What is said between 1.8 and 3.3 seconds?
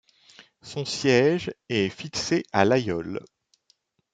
fixé à Laguiole.